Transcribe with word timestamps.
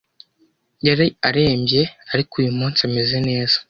Yari 0.87 1.07
arembye, 1.27 1.81
ariko 2.13 2.31
uyu 2.41 2.51
munsi 2.59 2.79
ameze 2.87 3.17
neza. 3.27 3.57